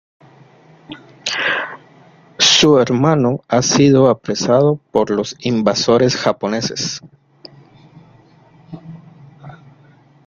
[2.39, 7.01] Su hermano ha sido apresado por los invasores japoneses.